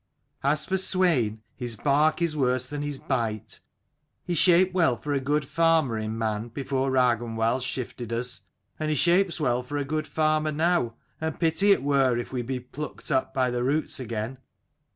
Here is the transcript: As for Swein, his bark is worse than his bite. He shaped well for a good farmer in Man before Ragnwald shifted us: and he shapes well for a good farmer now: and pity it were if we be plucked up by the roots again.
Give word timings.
As 0.41 0.65
for 0.65 0.77
Swein, 0.77 1.41
his 1.55 1.75
bark 1.75 2.23
is 2.23 2.35
worse 2.35 2.65
than 2.65 2.81
his 2.81 2.97
bite. 2.97 3.59
He 4.23 4.33
shaped 4.33 4.73
well 4.73 4.97
for 4.97 5.13
a 5.13 5.19
good 5.19 5.45
farmer 5.45 5.95
in 5.95 6.17
Man 6.17 6.47
before 6.47 6.89
Ragnwald 6.89 7.61
shifted 7.61 8.11
us: 8.11 8.41
and 8.79 8.89
he 8.89 8.95
shapes 8.95 9.39
well 9.39 9.61
for 9.61 9.77
a 9.77 9.85
good 9.85 10.07
farmer 10.07 10.51
now: 10.51 10.95
and 11.21 11.39
pity 11.39 11.71
it 11.71 11.83
were 11.83 12.17
if 12.17 12.31
we 12.33 12.41
be 12.41 12.59
plucked 12.59 13.11
up 13.11 13.31
by 13.31 13.51
the 13.51 13.63
roots 13.63 13.99
again. 13.99 14.39